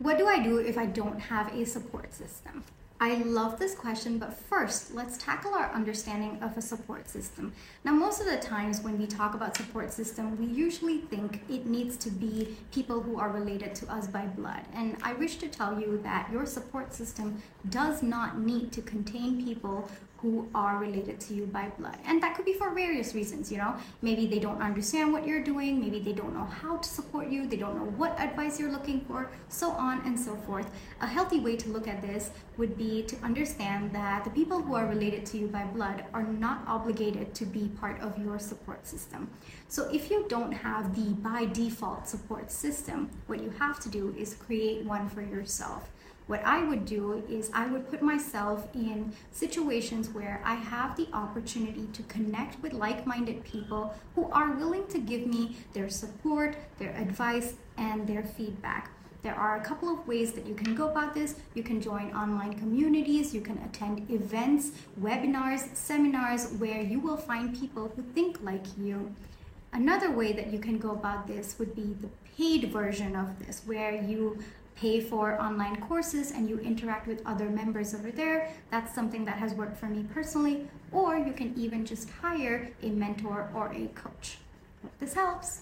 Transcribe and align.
What 0.00 0.16
do 0.16 0.26
I 0.26 0.42
do 0.42 0.56
if 0.56 0.78
I 0.78 0.86
don't 0.86 1.20
have 1.20 1.54
a 1.54 1.66
support 1.66 2.14
system? 2.14 2.64
I 3.02 3.14
love 3.14 3.58
this 3.58 3.74
question, 3.74 4.18
but 4.18 4.34
first, 4.34 4.94
let's 4.94 5.16
tackle 5.16 5.54
our 5.54 5.72
understanding 5.72 6.38
of 6.42 6.58
a 6.58 6.60
support 6.60 7.08
system. 7.08 7.54
Now, 7.82 7.92
most 7.92 8.20
of 8.20 8.26
the 8.26 8.36
times 8.36 8.82
when 8.82 8.98
we 8.98 9.06
talk 9.06 9.32
about 9.32 9.56
support 9.56 9.90
system, 9.90 10.36
we 10.38 10.44
usually 10.44 10.98
think 10.98 11.40
it 11.48 11.64
needs 11.64 11.96
to 11.96 12.10
be 12.10 12.58
people 12.70 13.00
who 13.00 13.18
are 13.18 13.30
related 13.30 13.74
to 13.76 13.90
us 13.90 14.06
by 14.06 14.26
blood. 14.26 14.66
And 14.74 14.98
I 15.02 15.14
wish 15.14 15.36
to 15.36 15.48
tell 15.48 15.80
you 15.80 15.98
that 16.02 16.28
your 16.30 16.44
support 16.44 16.92
system 16.92 17.42
does 17.70 18.02
not 18.02 18.38
need 18.38 18.70
to 18.72 18.82
contain 18.82 19.42
people 19.42 19.88
who 20.22 20.46
are 20.54 20.76
related 20.76 21.18
to 21.18 21.34
you 21.34 21.46
by 21.46 21.70
blood. 21.78 21.96
And 22.04 22.22
that 22.22 22.36
could 22.36 22.44
be 22.44 22.52
for 22.52 22.74
various 22.74 23.14
reasons, 23.14 23.50
you 23.50 23.56
know. 23.56 23.74
Maybe 24.02 24.26
they 24.26 24.38
don't 24.38 24.60
understand 24.60 25.12
what 25.12 25.26
you're 25.26 25.42
doing, 25.42 25.80
maybe 25.80 25.98
they 25.98 26.12
don't 26.12 26.34
know 26.34 26.44
how 26.44 26.76
to 26.76 26.88
support 26.88 27.28
you, 27.28 27.46
they 27.46 27.56
don't 27.56 27.76
know 27.76 27.90
what 27.92 28.20
advice 28.20 28.60
you're 28.60 28.70
looking 28.70 29.00
for, 29.06 29.30
so 29.48 29.70
on 29.70 30.02
and 30.04 30.18
so 30.18 30.36
forth. 30.36 30.70
A 31.00 31.06
healthy 31.06 31.40
way 31.40 31.56
to 31.56 31.70
look 31.70 31.88
at 31.88 32.02
this 32.02 32.32
would 32.58 32.76
be 32.76 32.89
to 33.08 33.16
understand 33.24 33.92
that 33.92 34.24
the 34.24 34.30
people 34.30 34.60
who 34.60 34.74
are 34.74 34.86
related 34.86 35.24
to 35.26 35.38
you 35.38 35.46
by 35.46 35.64
blood 35.64 36.04
are 36.12 36.22
not 36.22 36.62
obligated 36.66 37.34
to 37.34 37.46
be 37.46 37.68
part 37.80 38.00
of 38.00 38.18
your 38.18 38.38
support 38.38 38.86
system. 38.86 39.30
So 39.68 39.88
if 39.90 40.10
you 40.10 40.26
don't 40.28 40.52
have 40.52 40.94
the 40.94 41.14
by 41.14 41.46
default 41.46 42.08
support 42.08 42.50
system, 42.50 43.10
what 43.26 43.42
you 43.42 43.50
have 43.58 43.80
to 43.80 43.88
do 43.88 44.14
is 44.18 44.34
create 44.34 44.84
one 44.84 45.08
for 45.08 45.22
yourself 45.22 45.88
what 46.30 46.44
I 46.44 46.62
would 46.62 46.84
do 46.84 47.24
is 47.28 47.50
I 47.52 47.66
would 47.66 47.90
put 47.90 48.02
myself 48.02 48.68
in 48.72 49.12
situations 49.32 50.10
where 50.10 50.40
I 50.44 50.54
have 50.54 50.96
the 50.96 51.08
opportunity 51.12 51.88
to 51.92 52.04
connect 52.04 52.62
with 52.62 52.72
like 52.72 53.04
minded 53.04 53.42
people 53.42 53.92
who 54.14 54.30
are 54.30 54.52
willing 54.52 54.86
to 54.90 55.00
give 55.00 55.26
me 55.26 55.56
their 55.72 55.88
support, 55.88 56.56
their 56.78 56.94
advice, 56.96 57.54
and 57.76 58.06
their 58.06 58.22
feedback. 58.22 58.92
There 59.22 59.34
are 59.34 59.56
a 59.56 59.60
couple 59.60 59.88
of 59.88 60.06
ways 60.08 60.32
that 60.32 60.46
you 60.46 60.54
can 60.54 60.74
go 60.74 60.88
about 60.88 61.14
this. 61.14 61.36
You 61.54 61.62
can 61.62 61.80
join 61.80 62.12
online 62.14 62.54
communities, 62.54 63.34
you 63.34 63.42
can 63.42 63.58
attend 63.58 64.10
events, 64.10 64.72
webinars, 65.00 65.74
seminars 65.76 66.52
where 66.58 66.80
you 66.80 67.00
will 67.00 67.18
find 67.18 67.58
people 67.58 67.92
who 67.94 68.02
think 68.14 68.42
like 68.42 68.64
you. 68.78 69.14
Another 69.72 70.10
way 70.10 70.32
that 70.32 70.52
you 70.52 70.58
can 70.58 70.78
go 70.78 70.92
about 70.92 71.26
this 71.26 71.56
would 71.58 71.76
be 71.76 71.94
the 72.00 72.08
paid 72.36 72.72
version 72.72 73.14
of 73.14 73.38
this, 73.38 73.62
where 73.66 73.94
you 74.02 74.38
pay 74.74 75.00
for 75.00 75.40
online 75.40 75.80
courses 75.82 76.30
and 76.30 76.48
you 76.48 76.58
interact 76.58 77.06
with 77.06 77.20
other 77.26 77.50
members 77.50 77.94
over 77.94 78.10
there. 78.10 78.50
That's 78.70 78.94
something 78.94 79.26
that 79.26 79.36
has 79.36 79.52
worked 79.52 79.76
for 79.76 79.86
me 79.86 80.06
personally. 80.14 80.66
Or 80.90 81.18
you 81.18 81.32
can 81.32 81.52
even 81.56 81.84
just 81.84 82.08
hire 82.08 82.70
a 82.82 82.88
mentor 82.88 83.50
or 83.54 83.70
a 83.74 83.86
coach. 83.88 84.38
Hope 84.82 84.98
this 84.98 85.12
helps. 85.14 85.60